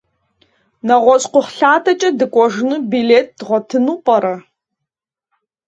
[0.87, 4.35] НэгъуэщӀ кхъухьлъатэкӏэ дыкӏуэжыну билет дгъуэтыну пӏэрэ?